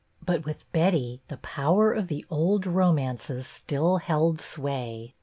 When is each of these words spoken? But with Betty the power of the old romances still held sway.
But 0.25 0.45
with 0.45 0.65
Betty 0.71 1.21
the 1.27 1.37
power 1.37 1.93
of 1.93 2.07
the 2.07 2.25
old 2.27 2.65
romances 2.65 3.45
still 3.45 3.97
held 3.97 4.41
sway. 4.41 5.13